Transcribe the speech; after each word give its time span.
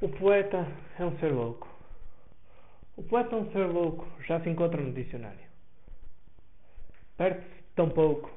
O 0.00 0.08
poeta 0.08 0.66
é 0.98 1.04
um 1.04 1.16
ser 1.18 1.32
louco. 1.32 1.68
O 2.96 3.02
poeta 3.02 3.34
é 3.34 3.38
um 3.38 3.50
ser 3.52 3.66
louco, 3.66 4.06
já 4.22 4.40
se 4.40 4.48
encontra 4.48 4.80
no 4.80 4.92
dicionário. 4.92 5.46
Perde-se 7.16 7.62
tão 7.74 7.88
pouco, 7.90 8.30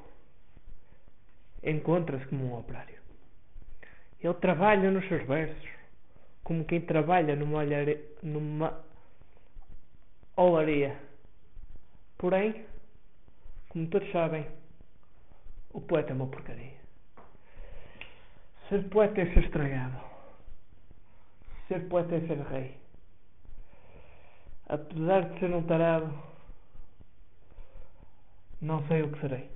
encontra-se 1.62 2.26
como 2.26 2.46
um 2.46 2.58
operário. 2.58 2.98
Ele 4.20 4.34
trabalha 4.34 4.90
nos 4.90 5.06
seus 5.08 5.26
versos, 5.26 5.68
como 6.42 6.64
quem 6.64 6.80
trabalha 6.80 7.36
numa, 7.36 7.58
olhare... 7.58 8.04
numa 8.22 8.84
olaria. 10.36 10.96
Porém, 12.16 12.64
como 13.68 13.86
todos 13.88 14.10
sabem, 14.10 14.46
o 15.72 15.80
poeta 15.80 16.12
é 16.12 16.14
uma 16.14 16.26
porcaria. 16.26 16.78
Ser 18.68 18.88
poeta 18.88 19.20
é 19.20 19.26
ser 19.34 19.44
estragado. 19.44 20.17
Ser 21.68 21.86
poeta 21.88 22.14
é 22.14 22.20
ser 22.26 22.40
rei. 22.46 22.74
Apesar 24.68 25.28
de 25.28 25.38
ser 25.38 25.54
um 25.54 25.62
tarado, 25.62 26.12
não 28.60 28.86
sei 28.88 29.02
o 29.02 29.12
que 29.12 29.20
serei. 29.20 29.50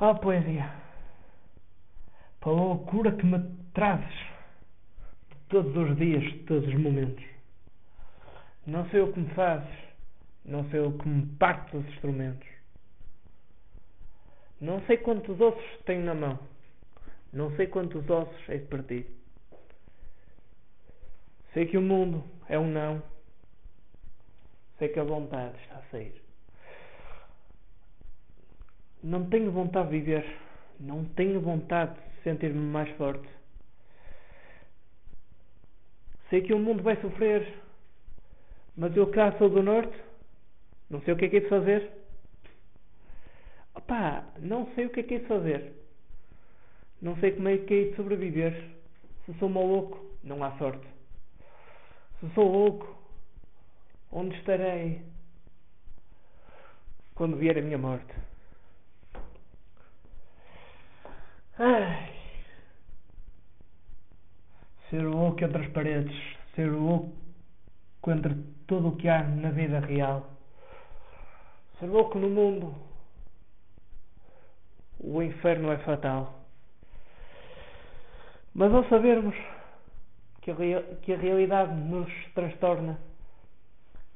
Oh 0.00 0.14
poesia, 0.16 0.68
pela 2.40 2.56
loucura 2.56 3.12
que 3.12 3.24
me 3.24 3.38
trazes 3.72 4.32
todos 5.48 5.76
os 5.76 5.96
dias, 5.96 6.24
todos 6.46 6.66
os 6.66 6.74
momentos. 6.74 7.24
Não 8.66 8.88
sei 8.88 9.00
o 9.00 9.12
que 9.12 9.20
me 9.20 9.34
fazes, 9.34 9.78
não 10.44 10.68
sei 10.70 10.80
o 10.80 10.96
que 10.98 11.08
me 11.08 11.26
parte 11.36 11.76
os 11.76 11.86
instrumentos. 11.86 12.48
Não 14.60 14.80
sei 14.86 14.96
quantos 14.96 15.40
ossos 15.40 15.84
tenho 15.84 16.04
na 16.04 16.14
mão. 16.14 16.38
Não 17.32 17.54
sei 17.56 17.66
quantos 17.66 18.08
ossos 18.10 18.48
hei 18.48 18.58
de 18.58 18.66
partir. 18.66 19.06
Sei 21.54 21.66
que 21.66 21.78
o 21.78 21.82
mundo 21.82 22.22
é 22.48 22.58
um 22.58 22.70
não. 22.70 23.02
Sei 24.78 24.88
que 24.88 24.98
a 24.98 25.04
vontade 25.04 25.56
está 25.62 25.76
a 25.76 25.82
sair. 25.90 26.20
Não 29.02 29.28
tenho 29.28 29.50
vontade 29.50 29.90
de 29.90 29.98
viver. 29.98 30.38
Não 30.78 31.04
tenho 31.04 31.40
vontade 31.40 31.94
de 31.94 32.22
sentir-me 32.22 32.60
mais 32.60 32.88
forte. 32.96 33.28
Sei 36.28 36.42
que 36.42 36.52
o 36.52 36.58
mundo 36.58 36.82
vai 36.82 37.00
sofrer. 37.00 37.60
Mas 38.76 38.96
eu 38.96 39.10
cá 39.10 39.32
sou 39.38 39.48
do 39.48 39.62
norte. 39.62 39.96
Não 40.88 41.00
sei 41.02 41.14
o 41.14 41.16
que 41.16 41.24
é 41.24 41.28
que 41.28 41.36
é 41.38 41.40
de 41.40 41.48
fazer. 41.48 41.90
Opá, 43.74 44.24
não 44.38 44.66
sei 44.74 44.86
o 44.86 44.90
que 44.90 45.00
é 45.00 45.02
que 45.02 45.14
é 45.14 45.18
de 45.18 45.26
fazer. 45.26 45.81
Não 47.02 47.16
sei 47.16 47.32
como 47.32 47.48
é 47.48 47.58
que 47.58 47.74
é 47.74 47.84
de 47.90 47.96
sobreviver. 47.96 48.70
Se 49.26 49.34
sou 49.34 49.48
maluco, 49.48 50.00
não 50.22 50.42
há 50.44 50.56
sorte. 50.56 50.86
Se 52.20 52.30
sou 52.32 52.48
louco, 52.48 52.96
onde 54.12 54.36
estarei 54.36 55.02
quando 57.16 57.36
vier 57.36 57.58
a 57.58 57.62
minha 57.62 57.76
morte? 57.76 58.14
Ai. 61.58 62.12
Ser 64.88 65.02
louco 65.02 65.44
entre 65.44 65.64
as 65.64 65.72
paredes, 65.72 66.16
ser 66.54 66.70
louco 66.70 67.12
entre 68.06 68.34
tudo 68.68 68.88
o 68.88 68.96
que 68.96 69.08
há 69.08 69.24
na 69.24 69.50
vida 69.50 69.80
real. 69.80 70.30
Ser 71.80 71.86
louco 71.86 72.16
no 72.16 72.30
mundo. 72.30 72.72
O 75.00 75.20
inferno 75.20 75.72
é 75.72 75.78
fatal. 75.78 76.41
Mas 78.54 78.72
ao 78.72 78.84
sabermos 78.88 79.34
que 80.42 80.50
a, 80.50 80.56
que 81.00 81.12
a 81.14 81.16
realidade 81.16 81.74
nos 81.74 82.10
transtorna 82.34 82.98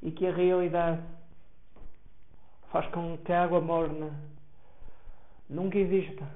e 0.01 0.11
que 0.11 0.27
a 0.27 0.33
realidade 0.33 1.01
faz 2.71 2.85
com 2.91 3.17
que 3.17 3.33
a 3.33 3.43
água 3.43 3.61
morna 3.61 4.11
nunca 5.49 5.77
exista. 5.77 6.27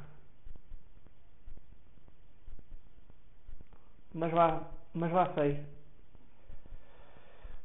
Mas 4.14 4.32
vá, 4.32 4.64
mas 4.94 5.12
vá 5.12 5.34
sei 5.34 5.64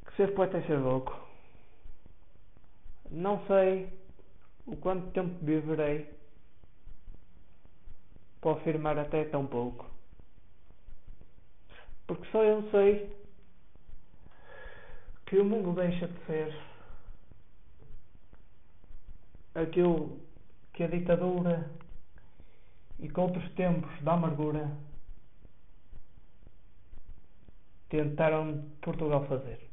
que 0.05 0.17
ser 0.17 0.35
poeta 0.35 0.59
é 0.59 0.63
ser 0.63 0.79
louco. 0.79 1.19
Não 3.11 3.45
sei 3.47 3.89
o 4.67 4.77
quanto 4.77 5.11
tempo 5.13 5.45
viverei 5.45 6.11
para 8.41 8.53
afirmar 8.53 8.99
até 8.99 9.25
tão 9.25 9.47
pouco. 9.47 9.96
Porque 12.07 12.31
só 12.31 12.43
eu 12.45 12.71
sei 12.71 13.17
que 15.27 15.39
o 15.39 15.45
mundo 15.45 15.75
deixa 15.75 16.07
de 16.07 16.27
ser 16.27 16.55
aquilo 19.55 20.21
que 20.73 20.85
a 20.85 20.89
ditadura 20.89 21.69
e 23.01 23.09
que 23.09 23.21
outros 23.21 23.51
tempos 23.55 23.91
da 24.03 24.13
amargura 24.13 24.71
tentaram 27.89 28.71
Portugal 28.81 29.27
fazer. 29.27 29.66